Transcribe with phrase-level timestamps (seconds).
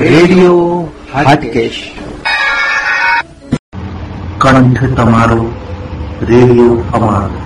[0.00, 1.90] Radio Hatkesh
[4.38, 5.52] કંઠ તમારો
[6.22, 7.40] radio અમારો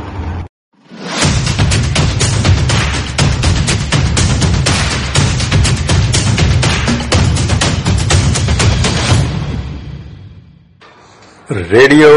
[11.50, 12.12] રેડિયો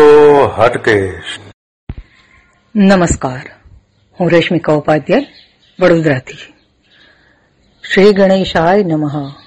[0.57, 1.39] હાટકેશ
[2.75, 3.51] નમસ્કાર
[4.19, 5.25] હું રેશમિકા ઉપાધ્યાય
[5.79, 6.53] વડોદરાથી.
[7.93, 9.46] શ્રી ગણેશાય નમઃ.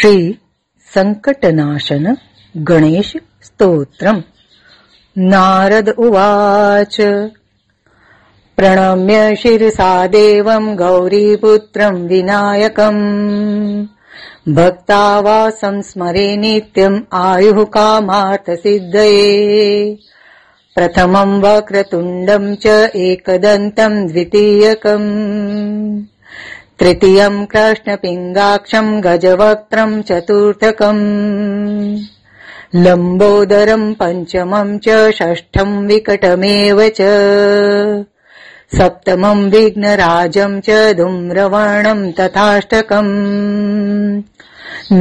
[0.00, 0.38] श्री
[0.94, 2.16] सङ्कटनाशन
[2.56, 3.12] गणेश
[3.42, 4.22] स्तोत्रम्
[5.18, 6.96] नारद उवाच
[8.56, 13.02] प्रणम्य शिरसा देवम् गौरीपुत्रम् विनायकम्।
[14.54, 19.28] भक्ता वा संस्मरे नित्यम् आयुः कामार्थसिद्धये
[20.74, 25.08] प्रथमम् वक्रतुण्डम् च एकदन्तम् द्वितीयकम्।
[26.80, 31.02] तृतीयम् कृष्णपिङ्गाक्षम् गजवक्त्रम् चतुर्थकम्
[32.84, 37.10] लम्बोदरम् पञ्चमम् च षष्ठम् विकटमेव च
[38.78, 43.12] सप्तमम् विघ्नराजम् च धूम्रवर्णम् तथाष्टकम्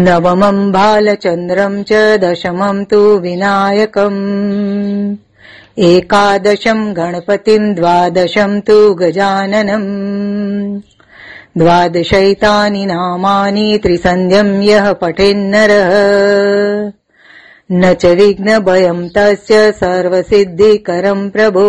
[0.06, 4.24] नवमम् बालचन्द्रम् च दशमम् तु विनायकम्
[5.92, 9.92] एकादशम् गणपतिम् द्वादशम् तु गजाननम्
[11.58, 15.90] द्वादशैतानि नामानि त्रिसन्ध्यम् यः पठेन्नरः।
[17.72, 21.64] न च विघ्नभयम् तस्य सर्वसिद्धिकरम् प्रभो।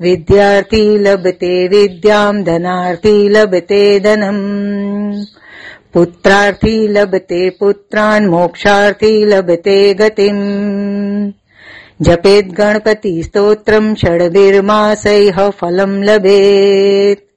[0.00, 5.24] विद्यार्थी लभते विद्याम् धनार्थी लभते धनम्।
[5.94, 11.30] पुत्रार्थी लभते पुत्रान् मोक्षार्थी लभते गतिम्।
[12.02, 17.27] जपेत् गणपतिस्तोत्रम् षड्भिर्मासैः फलम् लभेत्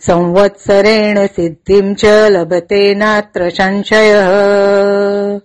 [0.00, 5.40] संवत्सरेण सिद्धिम् च लभते नात्र संशयः।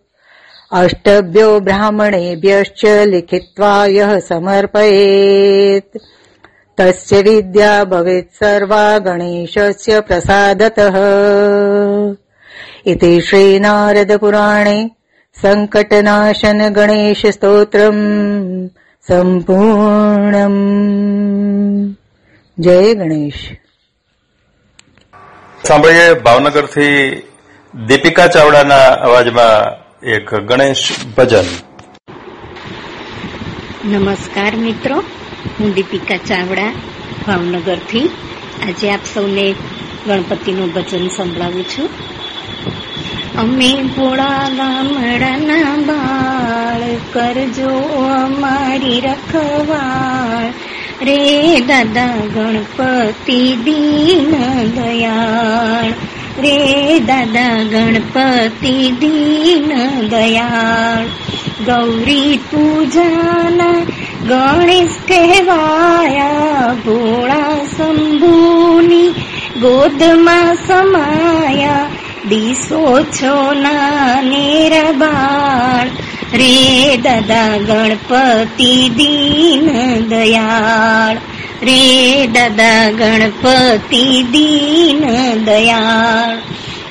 [0.74, 5.98] अष्टभ्यो ब्राह्मणेभ्यश्च लिखित्वा यः समर्पयेत्।
[6.78, 10.92] तस्य विद्या भवेत् सर्वा गणेशस्य प्रसादतः।
[12.92, 14.90] इति श्रीनारदपुराणे
[15.36, 18.68] सङ्कटनाशन गणेशस्तोत्रम्
[19.08, 21.94] सम्पूर्णम्।
[22.60, 23.52] जय गणेश।
[25.64, 27.22] સાંભળીએ ભાવનગરથી
[27.86, 31.44] દીપિકા ચાવડાના અવાજમાં એક ગણેશ ભજન.
[33.86, 34.96] નમસ્કાર મિત્રો,
[35.60, 36.72] હું દીપિકા ચાવડા,
[37.28, 38.10] ભાવનગરથી.
[38.68, 39.56] આજે આપ સૌને
[40.08, 41.90] ગણપતિનું ભજન સંભળાવું છું.
[43.40, 46.82] અમે ભોળા ગામડાના બાળ,
[47.14, 47.70] કરજો
[48.26, 50.54] અમારી રખવાળ.
[51.02, 54.32] રે દાદા ગણપતિ દીન
[54.66, 55.51] દયાળ.
[56.40, 61.06] રે દાદા ગણપતિ દીન દયાળ.
[61.66, 63.74] ગૌરી પૂજાના
[64.28, 66.74] ગણેશ કહેવાયા.
[66.74, 69.10] ભોળા શંભુની
[69.62, 71.88] ગોદમાં સમાયા.
[72.30, 74.22] દીસો છો ના
[74.98, 75.88] બાળ
[76.34, 79.70] રે દાદા ગણપતિ દીન
[80.08, 81.18] દયાળ.
[81.64, 85.00] રે દાદા ગણપતિ દીન
[85.46, 86.38] દયાળ.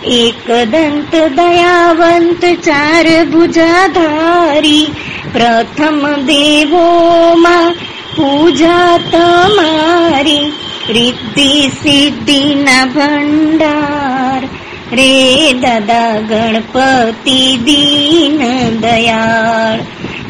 [0.06, 4.86] એક દંત દયાવંત, ચાર ભુજાધારી.
[5.32, 7.72] પ્રથમ દેવોમાં
[8.16, 10.52] પૂજા તમારી.
[10.88, 14.48] રિદ્ધિ સિદ્ધિના ભંડાર.
[14.92, 18.38] રે દાદા ગણપતિ દીન
[18.80, 19.80] દયાળ.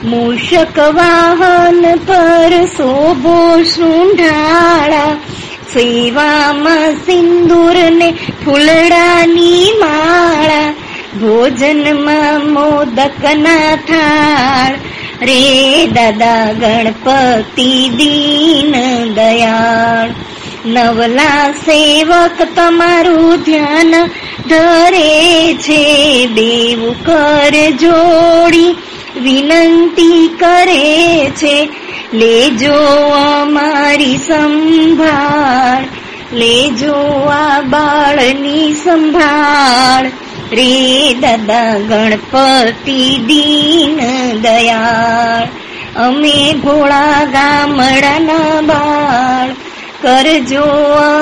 [0.02, 3.34] મૂષક વાહન પર શોભો
[3.64, 5.18] શૃંઢાળા
[5.72, 10.74] સેવામાં સિંદૂર ને ફૂલડાની માળા
[11.16, 14.78] ભોજનમાં મોદક ના થાળ
[15.22, 15.38] રે
[15.92, 18.74] દાદા ગણપતિ દીન
[19.14, 20.14] દયાળ
[20.66, 23.92] નવલા સેવક તમારું ધ્યાન
[24.46, 25.10] ધરે
[25.58, 25.82] છે
[26.34, 28.70] દેવું કર જોડી
[29.22, 31.68] વિનંતી કરે છે,
[32.14, 32.74] લેજો
[33.40, 35.84] અમારી સંભાળ,
[36.32, 36.94] લેજો
[37.28, 40.06] આ બાળની સંભાળ.
[40.52, 44.00] રે દાદા ગણપતિ દીન
[44.40, 45.48] દયાળ,
[45.96, 49.54] અમે ભોળા ગામડાના બાળ.
[50.02, 50.62] કરજો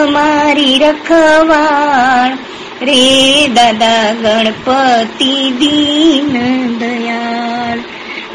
[0.05, 2.48] અમારી રખવાળ.
[2.87, 5.31] રે દાદા ગણપતિ
[5.61, 6.35] દીન
[6.81, 7.81] દયાળ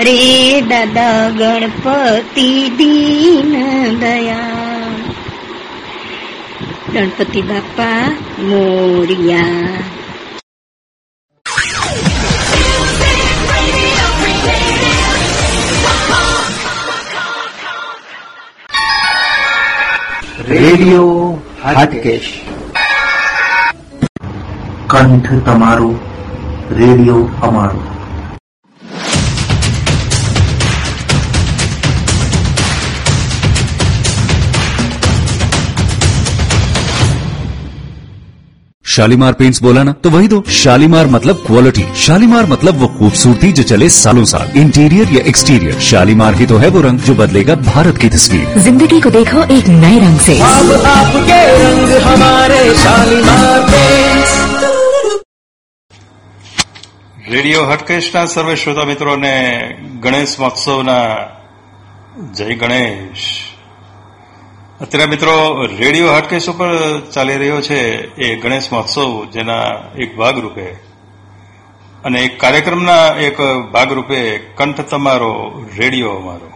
[0.05, 0.17] રે
[0.71, 2.47] દાદા ગણપતિ
[2.79, 3.53] દીન
[4.01, 4.99] દયાળ
[6.93, 8.03] ગણપતિ બાપા
[8.49, 9.81] મોરિયા
[20.49, 22.31] રેડિયો હાટકેશ.
[24.92, 25.90] કંઠ તમારો
[26.72, 27.80] રેડિયો અમારો
[38.86, 43.62] शालीमार पेंट्स बोला ना तो वही दो शालीमार मतलब क्वालिटी शालीमार मतलब वो खूबसूरती जो
[43.62, 47.98] चले सालों साल इंटीरियर या एक्सटीरियर शालीमार ही तो है वो रंग जो बदलेगा भारत
[47.98, 54.01] की तस्वीर जिंदगी को देखो एक नए रंग से अब आपके रंग हमारे शालीमार पेंट्स
[57.29, 61.15] રેડિયો હટકેશના સર્વે શ્રોતા મિત્રોને ગણેશ મહોત્સવના
[62.33, 63.39] જય ગણેશ.
[64.81, 67.79] અત્યારે મિત્રો, રેડિયો હટકેશ ઉપર ચાલી રહ્યો છે
[68.15, 69.63] એ ગણેશ મહોત્સવ, જેના
[69.97, 70.65] એક ભાગરૂપે
[72.03, 73.41] અને એક કાર્યક્રમના એક
[73.71, 76.51] ભાગરૂપે કંઠ તમારો, રેડિયો અમારો.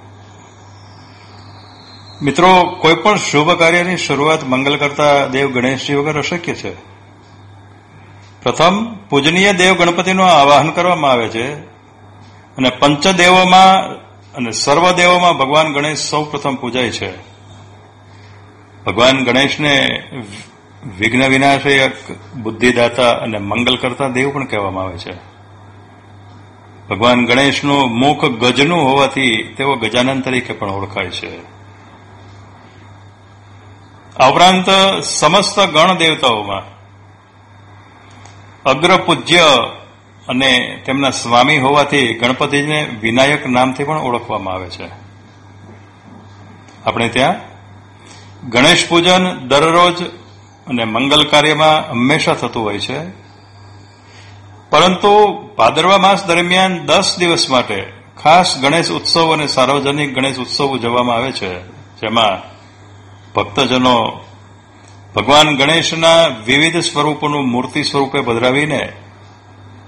[2.21, 6.96] મિત્રો, કોઈ પણ શુભ કાર્યની શરૂઆત મંગલ કરતા દેવ ગણેશજી વગર અશક્ય છે.
[8.47, 11.55] પ્રથમ પૂજનીય દેવ ગણપતિનું આવાહન કરવામાં આવે છે
[12.57, 13.93] અને પંચદેવોમાં
[14.33, 17.17] અને સર્વદેવોમાં ભગવાન ગણેશ સૌ પ્રથમ પૂજાય છે.
[18.85, 20.03] ભગવાન ગણેશને
[20.97, 21.91] વિઘ્ન વિનાશયક
[22.35, 25.11] બુદ્ધિદાતા અને મંગલ કરતા દેવ પણ કહેવામાં આવે છે.
[26.89, 31.37] ભગવાન ગણેશનું મુખ ગજનું હોવાથી તેઓ ગજાનન તરીકે પણ ઓળખાય છે.
[34.17, 34.69] આ ઉપરાંત
[35.03, 36.76] સમસ્ત ગણ દેવતાઓમાં
[38.67, 39.39] અગ્ર પૂજ્ય
[40.27, 44.89] અને તેમના સ્વામી હોવાથી ગણપતિને વિનાયક નામથી પણ ઓળખવામાં આવે છે.
[46.85, 47.35] આપણે ત્યાં
[48.49, 50.03] ગણેશ પૂજન દરરોજ
[50.67, 53.09] અને મંગલ કાર્યમાં હંમેશા થતું હોય છે.
[54.69, 57.93] પરંતુ ભાદરવા માસ દરમિયાન દસ દિવસ માટે
[58.23, 61.59] ખાસ ગણેશ ઉત્સવ અને સાર્વજનિક ગણેશ ઉત્સવ ઉજવવામાં આવે છે.
[62.01, 62.57] જેમાં
[63.33, 64.23] ભક્તજનો
[65.17, 68.93] ભગવાન ગણેશના વિવિધ સ્વરૂપોનું મૂર્તિ સ્વરૂપે પધરાવીને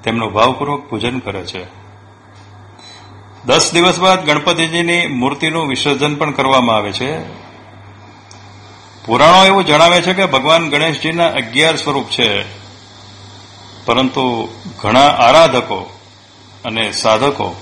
[0.04, 1.66] તેમનું ભાવપૂર્વક પૂજન કરે છે.
[3.46, 7.20] દસ દિવસ બાદ ગણપતિજીની મૂર્તિનું વિસર્જન પણ કરવામાં આવે છે.
[9.06, 12.44] પુરાણો એવું જણાવે છે કે ભગવાન ગણેશજીના અગિયાર સ્વરૂપ છે.
[13.86, 14.48] પરંતુ
[14.78, 15.90] ઘણા આરાધકો
[16.66, 17.56] અને સાધકો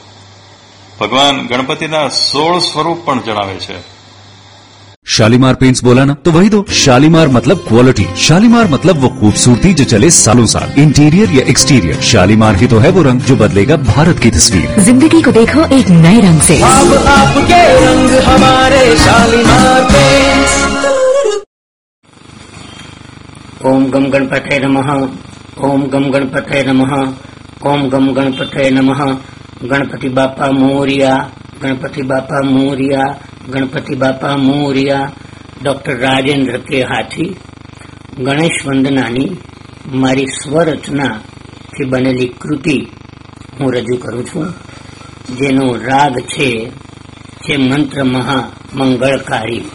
[1.00, 3.97] ભગવાન ગણપતિના સોળ સ્વરૂપ પણ જણાવે છે.
[5.08, 9.84] शालीमार पेंट्स बोला ना तो वही दो। शालीमार मतलब क्वालिटी शालीमार मतलब वो खूबसूरती जो
[9.86, 14.20] चले सालों साल। इंटीरियर या एक्सटीरियर शालीमार ही तो है वो रंग जो बदलेगा भारत
[14.20, 20.56] की तस्वीर। ज़िंदगी को देखो एक नए रंग से। अब आपके रंग हमारे शालीमार पेंट्स
[23.66, 24.92] ओम गम गणपते नमः
[25.68, 26.94] ओम गम गणपते नमः
[27.66, 29.06] ओम गम गणपते नमः।
[29.64, 31.16] गणपति बापा मोरिया।
[31.62, 33.18] ગણપતિ બાપા મોરિયા,
[33.50, 35.12] ગણપતિ બાપા મોરિયા,
[35.64, 37.36] ડૉક્ટર રાજેન્દ્ર કે હાથી,
[38.20, 39.38] ગણેશ વંદનાની
[39.94, 42.88] મારી સ્વરચનાથી બનેલી કૃતિ
[43.60, 44.54] હું રજૂ કરું છું,
[45.38, 46.70] જેનો રાગ છે
[47.48, 49.70] જે મંત્ર મહામંગળકારી.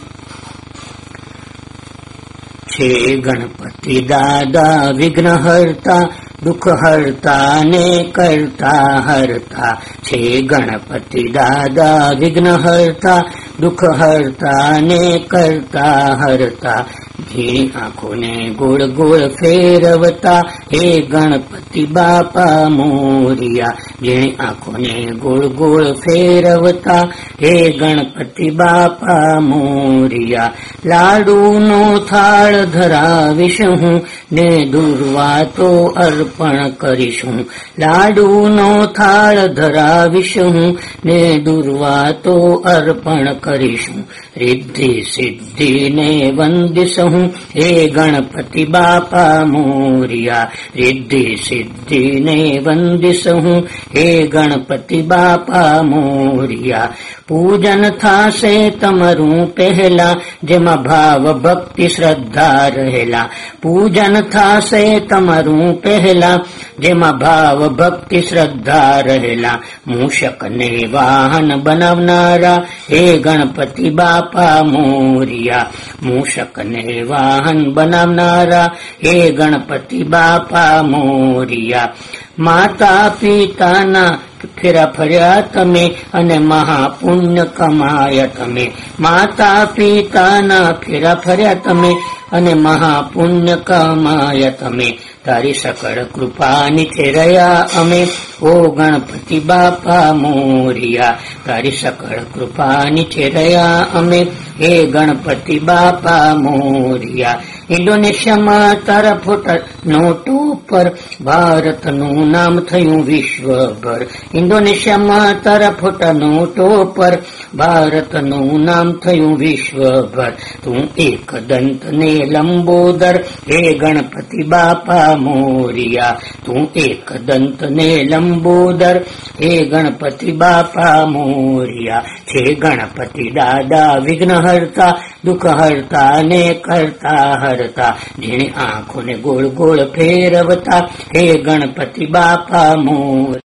[2.73, 5.99] છે ગણપતિ દાદા વિઘ્નહર્તા
[6.43, 9.77] દુઃખ હરતા ને કરતા હરતા.
[10.03, 13.21] છે ગણપતિ દાદા વિઘ્ન હરતા,
[13.59, 16.85] દુઃખ હરતા ને કરતા હરતા.
[17.19, 20.41] ઝીણી આંખોને ગોળ ગોળ ફેરવતા,
[20.73, 27.01] હે ગણપતિ બાપા મોરિયા ઝીણી આંખોને ગોળ ગોળ ફેરવતા,
[27.41, 30.53] હે ગણપતિ બાપા મોરિયા.
[30.85, 34.01] લાડુનો થાળ ધરાવીશ હું,
[34.31, 37.39] ને દુર્વા તો અર્પણ કરીશું
[37.79, 44.03] લાડુનો થાળ ધરાવીશ હું, ને દુર્વા તો અર્પણ કરીશું
[44.37, 53.59] રિદ્ધિ સિદ્ધિ ને વંદિશ હું હે ગણપતિ બાપા મોરિયા રિદ્ધિ સિદ્ધિ ને વંદિશ હું
[53.95, 56.89] હે ગણપતિ બાપા મોરિયા
[57.27, 63.29] પૂજન થાશે તમારું પહેલા, જેમાં ભાવ ભક્તિ શ્રદ્ધા રહેલા.
[63.61, 66.39] પૂજન થાશે તમારું પહેલા,
[66.79, 69.59] જેમાં ભાવ ભક્તિ શ્રદ્ધા રહેલા.
[69.87, 72.55] મૂષકને વાહન બનાવનારા,
[72.91, 75.71] હે ગણપતિ બાપા મોરિયા.
[76.03, 78.71] મૂષકને વાહન બનાવનારા,
[79.05, 81.93] હે ગણપતિ બાપા મોરિયા.
[82.39, 84.17] માતા પિતાના
[84.61, 88.71] ફેરા ફર્યા તમે અને મહાપુણ્ય કમાયા તમે.
[88.99, 91.95] માતા પિતાના ફેરા ફર્યા તમે
[92.31, 94.97] અને મહાપુણ્ય કમાયા તમે.
[95.25, 98.07] તારી સકળ કૃપાની થે રહ્યા અમે,
[98.41, 101.17] ઓ ગણપતિ બાપા મોરિયા.
[101.45, 104.27] તારી સકળ કૃપાની થે રહ્યા અમે,
[104.61, 107.41] હે ગણપતિ બાપા મોરિયા.
[107.69, 109.53] ઇન્ડોનેશિયામાં તારા ફોટા
[109.85, 110.91] નોટો પર
[111.21, 114.05] ભારતનું નામ થયું વિશ્વભર.
[114.33, 117.17] ઇન્ડોનેશિયામાં તારા ફોટા નોટો પર
[117.55, 120.31] ભારતનું નામ થયું વિશ્વભર.
[120.63, 126.19] તું એક દંત ને લંબોદર, હે ગણપતિ બાપા મોરિયા.
[126.45, 129.01] તું એક દંત ને લંબોદર,
[129.41, 132.01] હે ગણપતિ બાપા મોરિયા.
[132.01, 137.97] છે ગણપતિ દાદા વિઘ્ન હરતા દુઃખ હરતા ને કરતા હરતા.
[138.19, 140.77] જેને આંખોને ગોળ ગોળ ફેરવતા.
[141.15, 143.39] હે ગણપતિ બાપા મોર.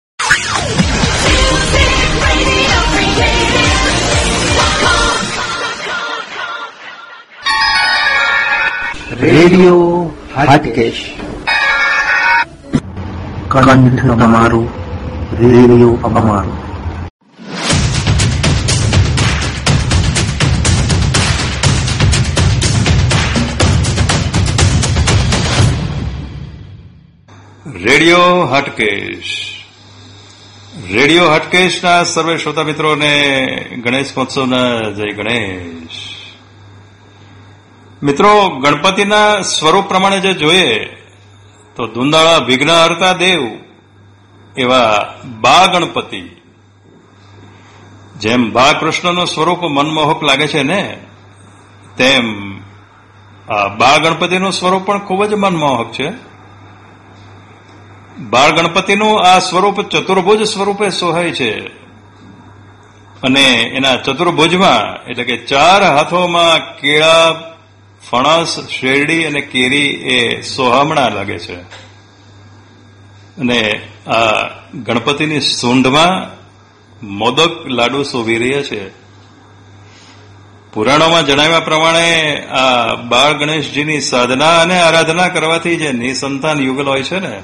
[9.20, 11.10] રેડિયો હાટકેશ.
[13.48, 14.68] કંઠ તમારું
[15.40, 16.65] રેડિયો અમારો.
[27.88, 29.46] રેડિયો હટકેશ.
[30.90, 33.12] રેડિયો હટકેશના સર્વે શ્રોતા મિત્રોને
[33.84, 35.96] ગણેશ મહોત્સવના જય ગણેશ.
[38.02, 40.84] મિત્રો, ગણપતિના સ્વરૂપ પ્રમાણે જે જોઈએ,
[41.76, 43.58] તો ધુંદાળા વિઘ્ન હરતા દેવ
[44.56, 46.22] એવા બા ગણપતિ.
[48.16, 50.98] જેમ બા કૃષ્ણનું સ્વરૂપ મનમોહક લાગે છે ને,
[51.96, 52.58] તેમ
[53.78, 56.35] બા ગણપતિનું સ્વરૂપ પણ ખૂબ જ મનમોહક છે.
[58.18, 61.66] બાળ ગણપતિનું આ સ્વરૂપ ચતુર્ભુજ સ્વરૂપે સોહાય છે.
[63.22, 63.44] અને
[63.74, 67.32] એના ચતુર્ભુજમાં, એટલે કે ચાર હાથોમાં કેળા,
[68.10, 71.56] ફણસ, શેરડી અને કેરી એ સોહામણા લાગે છે.
[73.38, 76.36] અને આ ગણપતિની સૂંઢમાં
[77.06, 78.88] મોદક લાડુ શોભી રહ્યા છે.
[80.72, 87.20] પુરાણોમાં જણાવ્યા પ્રમાણે આ બાળ ગણેશજીની સાધના અને આરાધના કરવાથી જે નિસંતાન યુગલ હોય છે
[87.20, 87.42] ને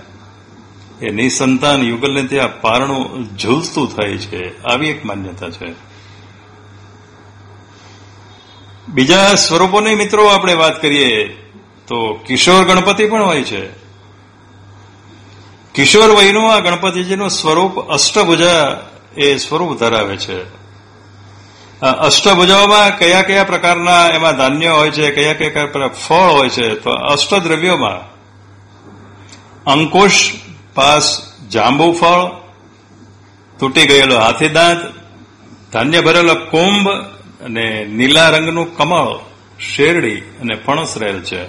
[1.02, 4.62] એ નિસંતાન યુગલને ત્યાં પારણું ઝૂલતું થાય છે.
[4.62, 5.72] આવી એક માન્યતા છે.
[8.88, 11.28] બીજા સ્વરૂપોની મિત્રો આપણે વાત કરીએ
[11.86, 13.66] તો કિશોર ગણપતિ પણ હોય છે.
[15.74, 18.80] કિશોર વયનું આ ગણપતિજીનું સ્વરૂપ અષ્ટભુજા
[19.16, 20.42] એ સ્વરૂપ ધરાવે છે.
[21.80, 28.12] અષ્ટભુજાઓમાં કયા કયા પ્રકારના એમાં ધાન્ય હોય છે, કયા કયા ફળ હોય છે, તો અષ્ટદ્રવ્યોમાં
[29.64, 30.32] અંકુશ
[30.74, 31.06] પાસ
[31.50, 32.22] જાંબુ ફળ,
[33.58, 34.82] તૂટી ગયેલો હાથીદાંત
[35.72, 36.88] ધાન્ય ભરેલો કુંભ
[37.44, 39.10] અને નીલા રંગનું કમળ,
[39.60, 41.42] શેરડી અને ફણસ રહેલ છે.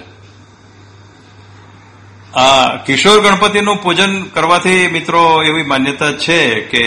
[2.34, 6.38] આ કિશોર ગણપતિનું પૂજન કરવાથી મિત્રો એવી માન્યતા છે
[6.70, 6.84] કે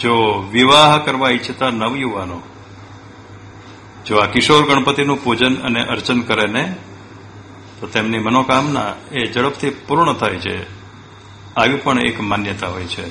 [0.00, 0.14] જો
[0.52, 2.38] વિવાહ કરવા ઈચ્છતા નવયુવાનો,
[4.06, 6.64] જો આ કિશોર ગણપતિનું પૂજન અને અર્ચન કરે ને
[7.82, 10.62] તો તેમની મનોકામના એ ઝડપથી પૂર્ણ થાય છે.
[11.56, 13.08] આવી પણ એક માન્યતા હોય છે.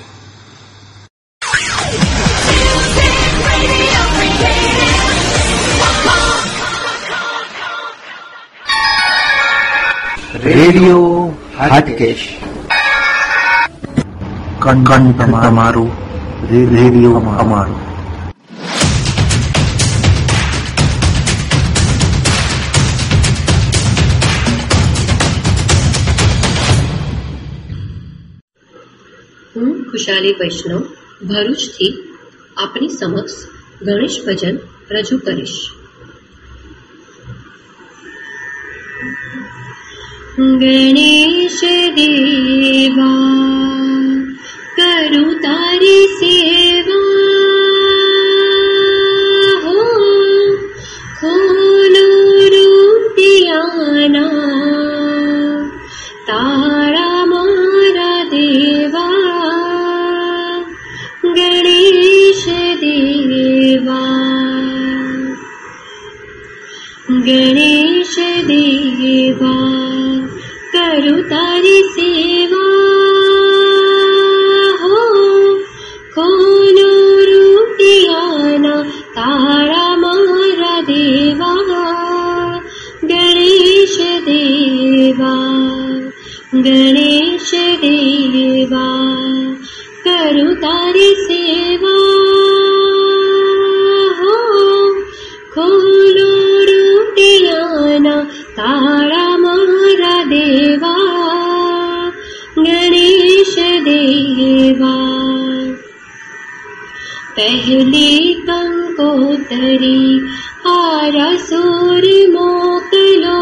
[10.38, 12.40] રેડિયો હાટકેશ.
[14.60, 15.92] કણ તમારું
[16.51, 17.91] રેડિયો અમારો
[30.05, 30.84] હું વૈષ્ણવ,
[31.27, 32.17] ભરૂચથી
[32.58, 33.31] આપની સમક્ષ
[33.81, 34.58] ગણેશ ભજન
[34.91, 35.67] રજૂ કરીશ.
[40.39, 41.60] ગણેશ
[41.96, 43.31] દેવા,
[44.77, 46.93] કરું તારી સેવા.
[49.63, 49.77] હો,
[51.22, 54.61] ખોલો રૂપિયાના
[67.25, 69.54] गणेश देवा
[70.74, 72.31] करुतारिसे
[107.42, 108.10] पहले
[108.56, 110.02] ङ्कोदरी
[110.72, 113.40] आरसूर मोकलो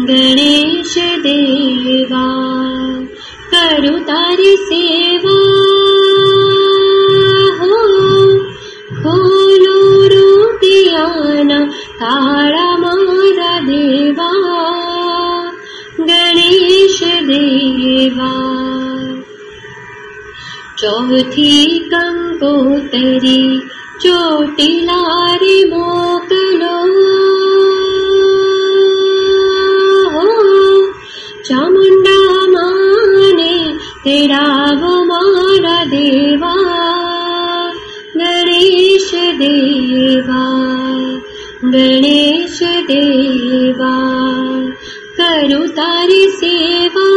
[0.00, 2.26] गणेश देवा
[3.54, 5.61] करु तारी सेवा।
[20.82, 21.50] चौथी
[21.92, 22.54] गङ्गो
[24.02, 26.78] चोटिलारि मोकलो।
[31.48, 32.18] चामुण्डा
[32.54, 33.54] माने
[34.04, 34.44] तेरा
[35.92, 36.54] देवा
[38.16, 40.44] गणेश देवा
[41.64, 42.58] गणेश
[42.90, 43.94] देवा
[45.20, 47.08] करुतरी सेवा।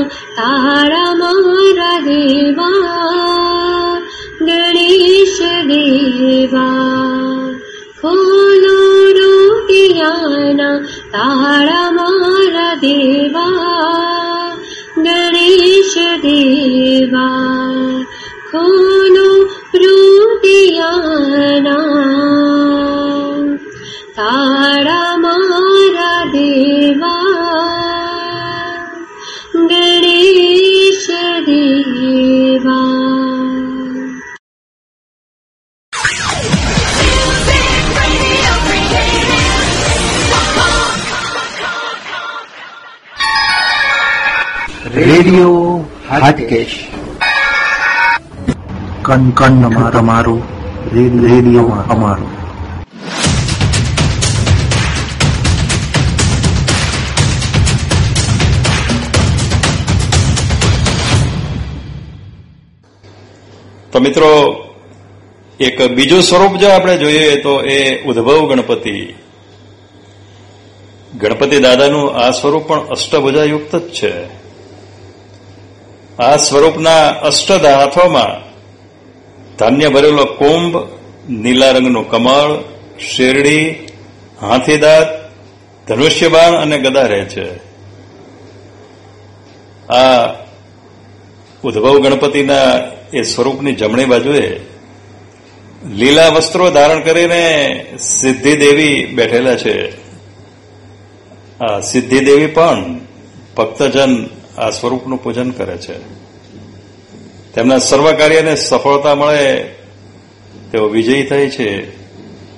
[0.00, 1.12] तारमारदेवा
[4.42, 4.92] गणेशदेवा।
[8.00, 12.02] खोलो रोटियाना तारमारदेवा
[14.98, 15.92] गणेशदेवा।
[18.50, 19.42] खोलो
[19.76, 20.92] रोटियाना
[24.12, 25.11] तारा
[45.22, 46.86] રેડિયો હાટકેશ.
[49.02, 50.42] કન કન તમારું
[50.94, 52.28] રેડિયો અમારો.
[63.92, 64.30] તો મિત્રો
[65.60, 69.14] એક બીજું સ્વરૂપ જો આપણે જોઈએ તો એ ઉદ્ભવ ગણપતિ.
[71.18, 74.41] ગણપતિ દાદાનું આ સ્વરૂપ પણ અષ્ટભુજાયુક્ત જ છે.
[76.22, 78.32] આ સ્વરૂપના અષ્ટધા હાથોમાં
[79.56, 80.76] ધાન્ય ભરેલો કુંભ,
[81.30, 82.62] નીલા રંગનું કમળ,
[83.00, 83.88] શેરડી,
[84.40, 85.06] હાથીદાંત,
[85.88, 87.56] ધનુષ્યબાણ અને ગદા રહે છે.
[89.88, 90.26] આ
[91.64, 92.72] ઉદ્ભવ ગણપતિના
[93.14, 94.60] એ સ્વરૂપની જમણી બાજુએ
[95.94, 99.92] લીલા વસ્ત્રો ધારણ કરીને સિદ્ધિદેવી બેઠેલા છે.
[101.60, 103.00] આ સિદ્ધિદેવી પણ
[103.56, 104.26] ભક્તજન
[104.58, 105.98] આ સ્વરૂપનું પૂજન કરે છે.
[107.54, 109.62] તેમના સર્વ કાર્યને સફળતા મળે
[110.72, 112.02] તેઓ વિજયી થાય છે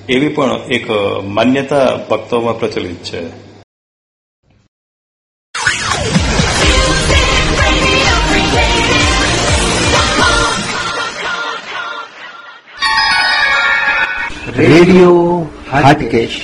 [0.07, 0.91] એવી પણ એક
[1.25, 3.45] માન્યતા ભક્તોમાં પ્રચલિત છે.
[14.59, 16.41] રેડિયો હાટકેશ.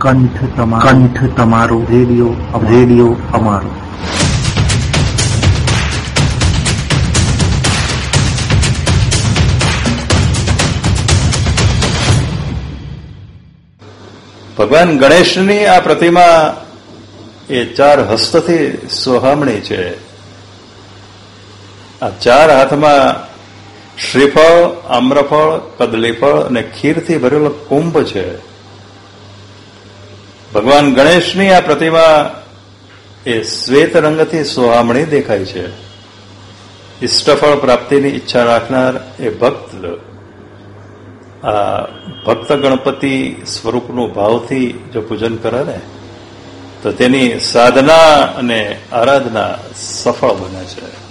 [0.00, 0.88] કંઠ તમારો.
[0.88, 1.86] કંઠ તમારો.
[1.90, 2.34] રેડિયો
[2.70, 3.70] રેડિયો અમારો.
[14.58, 16.56] ભગવાન ગણેશની આ પ્રતિમા
[17.50, 19.96] એ ચાર હસ્તથી સોહામણી છે.
[22.00, 23.26] આ ચાર હાથમાં
[23.98, 28.55] શ્રીફળ આમ્રફળ કદલીફળ અને ખીરથી ભરેલો કુંભ છે.
[30.56, 32.30] ભગવાન ગણેશની આ પ્રતિમા
[33.26, 35.66] એ શ્વેત રંગથી સોહામણી દેખાય છે.
[37.04, 39.98] ઇષ્ટફળ પ્રાપ્તિની ઈચ્છા રાખનાર એ ભક્ત.
[41.44, 41.82] આ
[42.26, 45.80] ભક્ત ગણપતિ સ્વરૂપનું ભાવથી જો પૂજન કરે ને,
[46.82, 51.05] તો તેની સાધના અને આરાધના સફળ બને છે.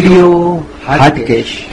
[0.00, 1.68] રેડિયો હાટકેશ.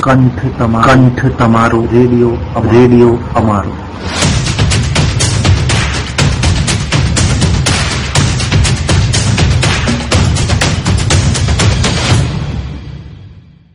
[0.00, 0.92] કંઠ તમારો.
[0.92, 1.88] કંઠ તમારું.
[1.92, 2.30] રેડિયો
[2.72, 3.76] રેડિયો અમારો.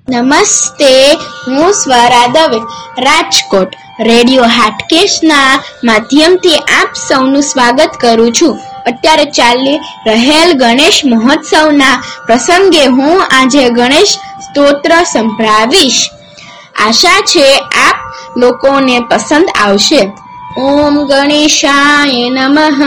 [0.09, 1.15] નમસ્તે
[1.47, 2.59] હું સ્વરા દવે
[3.01, 3.67] રાજકોટ.
[3.99, 8.59] રેડિયો હાટકેશના માધ્યમથી આપ સૌનું સ્વાગત કરું છું.
[8.85, 16.09] અત્યારે ચાલી રહેલ ગણેશ મહોત્સવના પ્રસંગે હું આજે ગણેશ સ્તોત્ર સંભળાવીશ.
[16.87, 17.95] આશા છે આપ
[18.37, 20.11] લોકોને પસંદ આવશે.
[20.57, 22.83] ઓમ ગણેશાય નમઃ.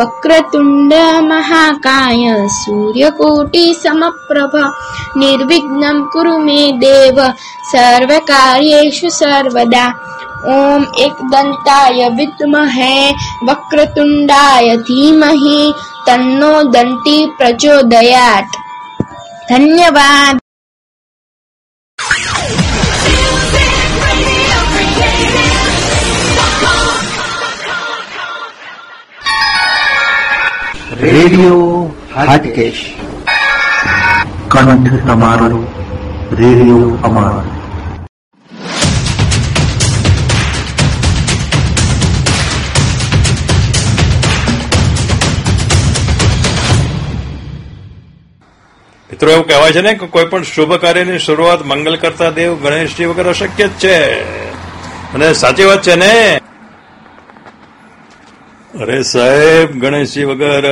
[0.00, 2.46] વક્રતુંડ મહાકાય.
[2.46, 4.56] સૂર્યકોટિ સમપ્રભ.
[5.16, 7.20] નિર્વિઘ્નમ કુરુ મે દેવ.
[7.72, 9.94] સર્વકાર્યેષુ સર્વદા.
[10.44, 12.94] ઓમ એકદંતાય વિદ્મહે
[13.42, 15.60] વક્રતુંડાય ધીમહિ
[16.06, 18.50] તન્નો દંતી પ્રચોદયાત
[19.48, 20.36] ધન્યવાદ
[31.00, 32.84] રેડિયો હાટકેશ.
[34.48, 35.64] કંઠ તમારો
[36.32, 37.63] રેડિયો અમારો.
[49.14, 53.04] મિત્રો, એવું કહેવાય છે ને કે કોઈ પણ શુભ કાર્યની શરૂઆત મંગલ કરતા દેવ, ગણેશજી
[53.04, 54.22] વગર અશક્ય જ છે.
[55.12, 56.40] અને સાચી વાત છે ને?
[58.80, 60.64] અરે સાહેબ, ગણેશજી વગર,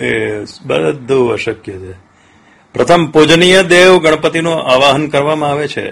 [0.00, 1.92] એ બધું અશક્ય છે.
[2.74, 5.90] પ્રથમ પૂજનીય દેવ ગણપતિનું આવાહન કરવામાં આવે છે.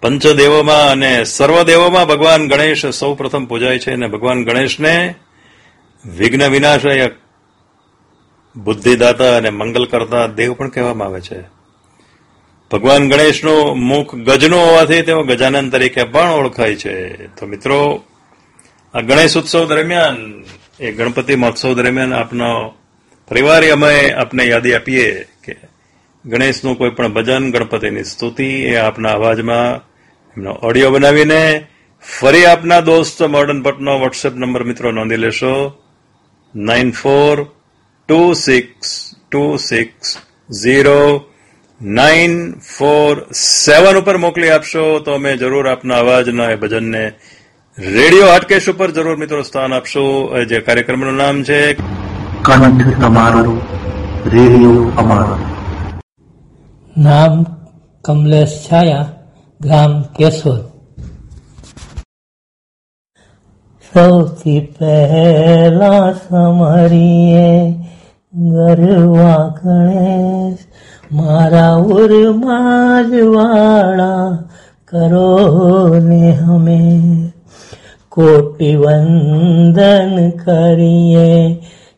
[0.00, 5.14] પંચદેવોમાં અને સર્વદેવોમાં ભગવાન ગણેશ સૌ પ્રથમ પૂજાય છે અને ભગવાન ગણેશને
[6.18, 7.27] વિઘ્ન વિનાશક
[8.56, 11.58] બુદ્ધિદાતા અને મંગલ કરતા દેવ પણ કહેવામાં આવે છે.
[12.70, 17.26] ભગવાન ગણેશનો મુખ ગજનો હોવાથી તેઓ ગજાનંદ તરીકે પણ ઓળખાય છે.
[17.26, 18.04] તો મિત્રો,
[18.94, 20.44] આ ગણેશ ઉત્સવ દરમિયાન,
[20.80, 22.74] એ ગણપતિ મહોત્સવ દરમિયાન આપનો
[23.28, 25.56] પરિવાર અમે આપને યાદી આપીએ કે
[26.24, 29.76] ગણેશનું કોઈ પણ ભજન, ગણપતિની સ્તુતિ, એ આપના અવાજમાં
[30.36, 31.66] એમનો ઓડિયો બનાવીને
[32.20, 35.82] ફરી આપના દોસ્ત મોર્ડન ભટ્ટનો વોટ્સએપ નંબર મિત્રો નોંધી લેશો.
[36.54, 37.57] Nine four
[38.08, 38.90] two six
[39.32, 40.16] two six
[40.52, 41.00] zero
[41.80, 42.36] nine
[42.76, 47.02] four seven ઉપર મોકલી આપશો તો અમે જરૂર આપના અવાજના એ ભજનને
[47.78, 50.04] રેડિયો હાટકેશ ઉપર જરૂર મિત્રો સ્થાન આપશો.
[50.44, 53.60] જે કાર્યક્રમનું નામ છે કંઠ તમારો
[54.26, 55.36] રેડિયો અમારો.
[56.96, 57.44] નામ
[58.04, 59.12] કમલેશ છાયા
[59.60, 60.64] ગામ કેશોદ.
[63.92, 67.44] સૌથી પહેલા સમરીએ
[68.38, 70.58] ગરવા ગણેશ
[71.12, 74.38] મારા ઉરમાં જ વાળા
[74.84, 77.00] કરો ને હમે.
[78.08, 81.56] કોટી વંદન કરીએ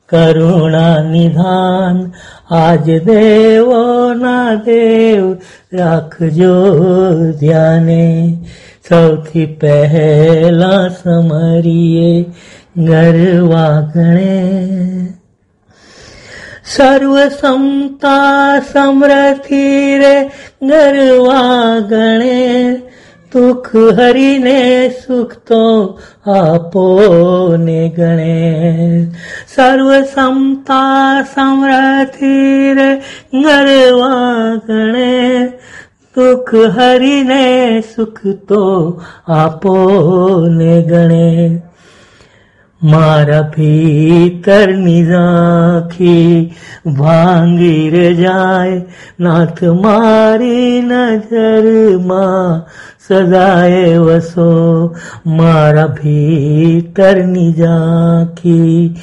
[0.08, 2.12] કરુણા નિધાન.
[2.54, 5.36] આજ દેવો ના દેવ
[5.72, 6.74] રાખજો
[7.32, 8.38] ધ્યાને.
[8.88, 12.24] સૌથી પહેલા સમરીએ
[12.76, 14.60] ગરવા ગણે
[16.70, 20.16] સર્વ સમતા સમરથી રે
[20.62, 22.82] ગરવા ગણે
[23.32, 24.60] દુઃખ હરીને
[24.96, 25.62] સુખ તો
[26.34, 26.84] આપો
[27.58, 29.08] ને ગણે
[29.48, 32.90] સર્વ સમતા સમરથી રે
[33.38, 35.10] ગરવા ગણે
[36.14, 38.62] દુઃખ હરીને સુખ તો
[39.38, 39.76] આપો
[40.52, 41.26] ને ગણે
[42.82, 46.54] મારા ભીતરની રાખી
[46.86, 48.82] ભાંગી રે જાય,
[49.20, 52.62] નાથ મારી નજરમાં
[53.08, 54.96] સદાય વસો.
[55.26, 58.96] મારા ભીતરની ઝાંખી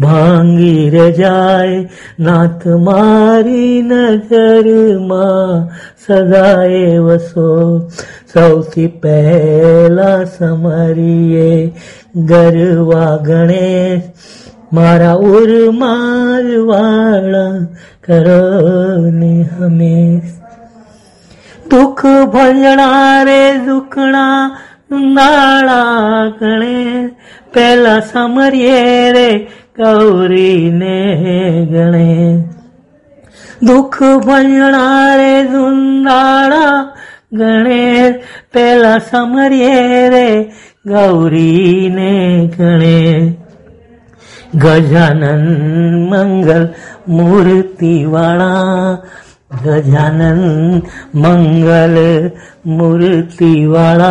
[0.00, 1.88] ભાંગી રે જાય,
[2.20, 5.68] નાથ મારી નજરમાં
[6.06, 7.88] સદાય વસો.
[8.32, 11.72] સૌથી પહેલા સમરીએ
[12.16, 14.02] ગરવા ગણેશ.
[14.72, 15.50] મારા ઉર
[16.66, 17.66] વાળા
[18.06, 20.40] કરો ને હમેશ.
[21.70, 24.56] દુઃખ ભંજણારે દુખણા
[24.90, 27.10] નાળા ગણેશ
[27.52, 30.98] પેલા સમરીએ રે ગૌરીને
[31.70, 32.54] ગણેશ
[33.62, 36.89] દુઃખ ભંજણારે દુંદાળા
[37.32, 38.14] ગણેશ
[38.52, 40.28] પેલા સમરીએ રે
[40.86, 42.12] ગૌરીને
[42.56, 43.34] ગણેશ
[44.54, 45.44] ગજાનન
[46.10, 46.64] મંગલ
[47.08, 48.98] મૂર્તિવાળા
[49.64, 50.40] ગજાનન
[51.14, 51.96] મંગલ
[52.66, 54.10] મૂર્તિવાળા.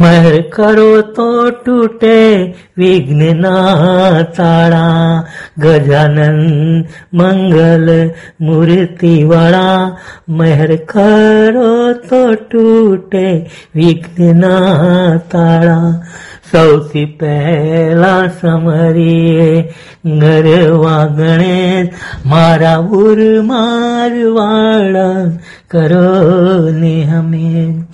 [0.00, 5.24] મહેર કરો તો તૂટે વિઘ્નના તાળા,
[5.58, 9.96] ગજાનન મંગલ મૂર્તિવાળા.
[10.28, 16.02] મહેર કરો તો તૂટે વિઘ્નના તાળા.
[16.52, 19.74] સૌથી પહેલા સમરીએ
[20.20, 20.74] ઘર
[21.08, 21.88] ગણેશ
[22.26, 25.38] મારા ઉર મારવાળા
[25.70, 27.84] કરો ને હમે.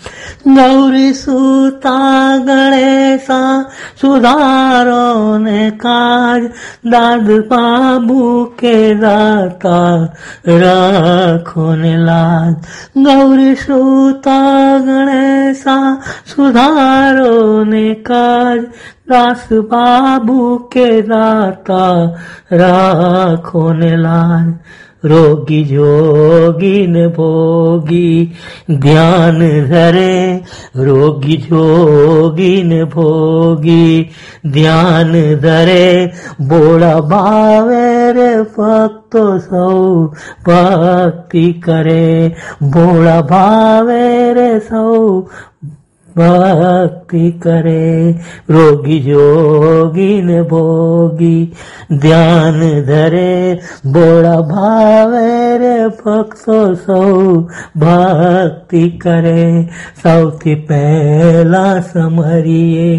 [0.47, 6.43] ગૌરી સુતા ગણેશા સુધારો ને કાજ.
[6.91, 10.05] દાદ બાબુ કે દાતા
[10.47, 12.55] રાખો ને લાજ.
[12.97, 16.03] ગૌરી સુતા ગણેશા
[16.37, 18.65] સુધારો ને કાજ.
[19.09, 21.93] દાસ બાબુ કે દાતા
[22.53, 24.55] રાખો ને લાજ.
[25.05, 28.35] રોગી જોગી ને ભોગી
[28.81, 30.45] ધ્યાન ધરે.
[30.77, 34.11] રોગી જોગી ને ભોગી
[34.45, 36.13] ધ્યાન ધરે.
[36.41, 40.07] બોળા ભાવે રે ભક્તો સૌ
[40.47, 42.37] ભક્તિ કરે.
[42.63, 45.29] બોળા ભાવે રે સૌ
[46.16, 48.16] ભક્તિ કરે
[48.50, 51.52] રોગી જોગી ને ભોગી
[51.96, 55.28] ધ્યાન ધરે બોળા ભાવે
[55.60, 57.12] રે ભક્તો સૌ
[57.76, 59.44] ભક્તિ કરે
[60.02, 62.90] સૌથી પહેલા સમરીએ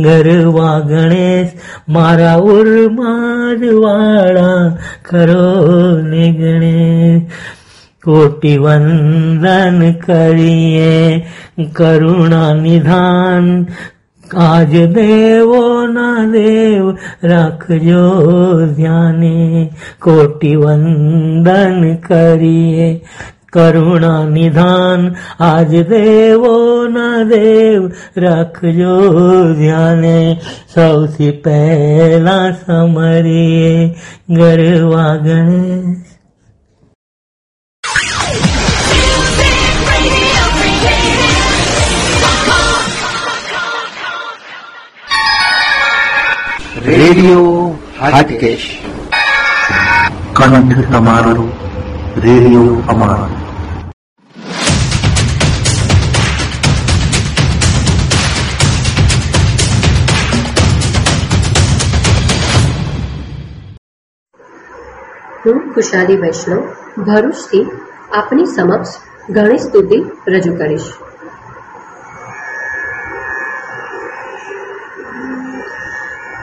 [0.00, 1.52] ગરવા ગણેશ
[1.88, 4.62] મારા ઉર્માજ વાળા
[5.04, 5.50] કરો
[6.04, 7.52] ને ગણેશ
[8.09, 10.93] કોટી વંદન કરીએ
[11.73, 13.47] કરુણા નિધાન
[14.39, 16.85] આજ દેવો ના દેવ
[17.23, 18.05] રાખજો
[18.71, 19.69] ધ્યાને
[19.99, 22.89] કોટી વંદન કરીએ
[23.51, 25.07] કરુણા નિધાન
[25.41, 26.53] આજ દેવો
[26.89, 27.81] ના દેવ
[28.17, 28.99] રાખજો
[29.55, 30.19] ધ્યાને
[30.73, 33.73] સૌથી પહેલા સમરીએ
[34.31, 36.08] ગરવા ગણેશ
[46.89, 48.79] રેડિયો હાટકેશ.
[50.33, 51.51] કંઠ તમારો
[52.17, 53.27] રેડિયો અમારો.
[65.45, 66.59] હું કુશાલી વૈષ્ણવ
[67.03, 67.71] ભરૂચથી
[68.13, 68.87] આપની સમક્ષ
[69.29, 70.83] ગણેશ સ્તુતિ રજૂ કરીશ.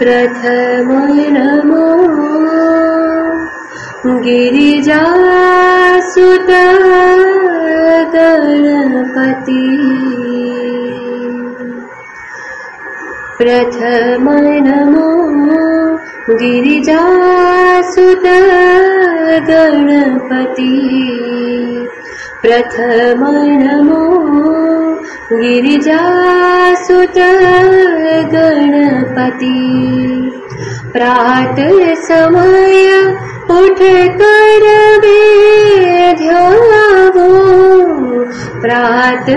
[0.01, 0.99] प्रथमरमो
[1.35, 1.85] नमो
[4.25, 4.91] गिरिजासुत
[8.15, 9.63] गणपति
[13.39, 15.09] प्रथमनमो
[16.43, 18.27] गिरिजासुत
[19.49, 20.71] गणपति
[22.43, 24.05] प्रथमनमो
[25.31, 27.17] गिरिजासुत
[28.33, 29.49] गणपति
[30.93, 31.57] प्रात
[32.03, 32.87] समय
[33.55, 33.81] उठ
[34.21, 34.67] कर
[36.21, 37.27] ध्यावो
[38.63, 39.31] प्रात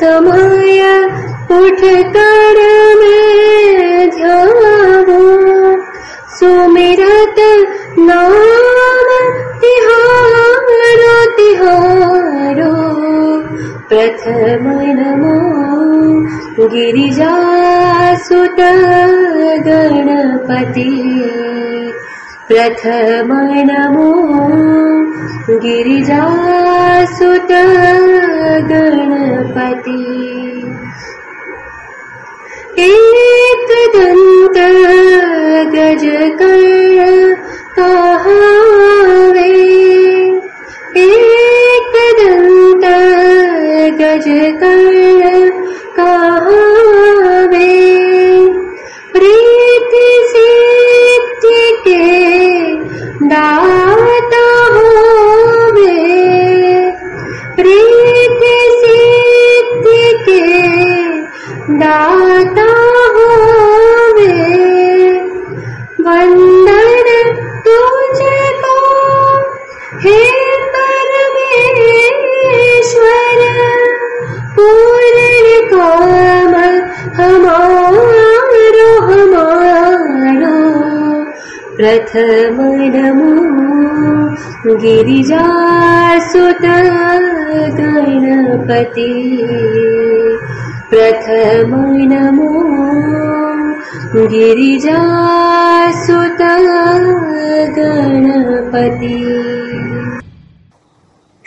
[0.00, 0.82] समय
[1.58, 1.80] उठ
[2.16, 2.60] कर
[4.16, 5.22] ध्यावो
[6.38, 7.40] सुमिरत
[8.08, 9.08] नाम
[9.62, 12.25] तिहारो तिहारो
[13.90, 14.64] प्रथम
[14.98, 15.34] नमो
[16.72, 18.60] गिरिजासुत
[19.66, 20.86] गणपति
[22.48, 23.30] प्रथम
[23.68, 24.08] नमो
[25.64, 27.52] गिरिजासुत
[28.72, 30.02] गणपति
[32.86, 34.58] एकदन्त
[35.76, 37.34] गजकर्ण
[81.78, 82.58] प्रथम
[82.92, 83.32] नमो
[84.82, 86.64] गिरिजासुत
[87.78, 89.12] गणपति
[90.90, 92.62] પ્રથમ નમો
[94.26, 96.54] ગિરિજાસુત
[97.74, 99.26] ગણપતિ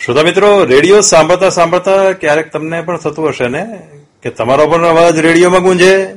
[0.06, 3.80] શ્રોતા મિત્રો રેડિયો સાંભળતા સાંભળતા ક્યારેક તમને પણ થતું હશે ને
[4.24, 6.16] કે તમારો પણ અવાજ રેડિયોમાં ગુંજે?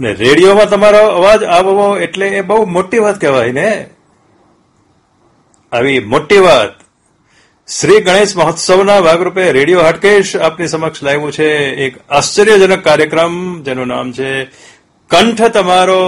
[0.00, 3.86] ને રેડિયોમાં તમારો અવાજ આવવો એટલે એ બહુ મોટી વાત કહેવાય ને.
[5.72, 6.81] આવી મોટી વાત
[7.68, 11.48] શ્રી ગણેશ મહોત્સવના ભાગરૂપે રેડિયો હાટકેશ આપની સમક્ષ લાવ્યું છે
[11.86, 14.30] એક આશ્ચર્યજનક કાર્યક્રમ, જેનું નામ છે,
[15.10, 16.02] કંઠ તમારો,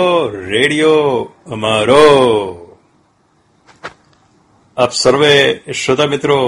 [0.48, 2.06] રેડિયો અમારો.
[4.76, 5.34] આપ સર્વે
[5.72, 6.38] શ્રોતા મિત્રો,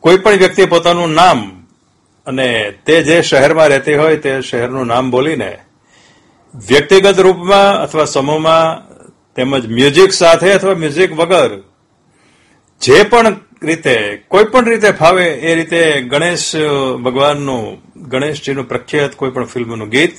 [0.00, 1.66] કોઈ પણ વ્યક્તિ પોતાનું નામ
[2.26, 2.48] અને
[2.86, 5.52] તે જે શહેરમાં રહેતી હોય તે શહેરનું નામ બોલીને
[6.54, 8.82] વ્યક્તિગત રૂપમાં અથવા સમૂહમાં
[9.34, 11.52] તેમજ મ્યુઝિક સાથે અથવા મ્યુઝિક વગર
[12.82, 16.56] જે પણ રીતે કોઈ પણ રીતે ફાવે એ રીતે ગણેશ
[17.04, 20.16] ભગવાનનું, ગણેશજીનું પ્રખ્યાત કોઈ પણ ફિલ્મનું ગીત,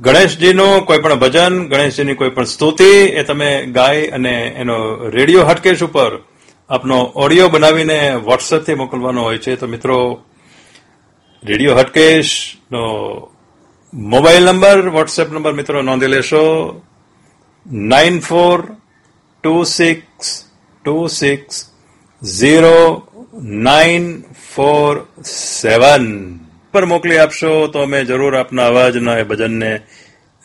[0.00, 5.82] ગણેશજીનું કોઈ પણ ભજન, ગણેશજીની કોઈ પણ સ્તુતિ, એ તમે ગાય અને એનો રેડિયો હટકેશ
[5.82, 6.20] ઉપર
[6.70, 9.56] આપનો ઓડિયો બનાવીને વોટ્સએપથી મોકલવાનો હોય છે.
[9.56, 10.24] તો મિત્રો,
[11.44, 12.84] રેડિયો હટકેશનો
[13.94, 16.82] મોબાઈલ નંબર, વોટ્સએપ નંબર મિત્રો નોંધી લેશો.
[17.72, 18.76] Nine four
[19.42, 20.44] two six
[20.84, 21.75] two six
[22.26, 23.02] zero
[23.42, 24.22] nine
[24.54, 25.06] four
[25.60, 26.38] seven
[26.72, 29.80] પર મોકલી આપશો તો અમે જરૂર આપના અવાજના એ ભજનને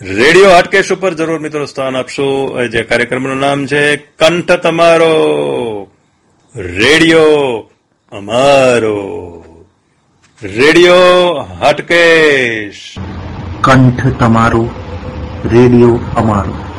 [0.02, 2.70] રેડિયો હાટકેશ ઉપર જરૂર મિત્રો સ્થાન આપશું.
[2.70, 5.16] જે કાર્યક્રમનું નામ છે, કંઠ તમારો.
[6.56, 7.26] રેડિયો
[8.12, 9.44] અમારો.
[10.44, 10.94] રેડિયો
[11.60, 12.96] હાટકેશ.
[13.62, 14.70] કંઠ તમારો,
[15.46, 16.71] રેડિયો અમારો.